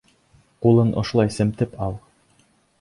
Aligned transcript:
Ҡулын 0.67 0.95
ошолай 1.03 1.31
семетеп 1.37 1.79
ал. 1.89 1.97